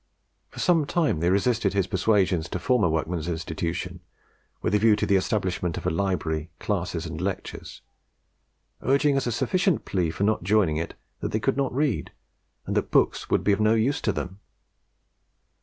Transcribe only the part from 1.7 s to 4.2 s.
his persuasions to form a Workmen's Institution,